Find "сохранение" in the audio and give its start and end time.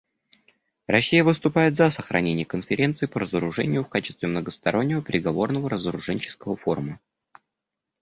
1.91-2.43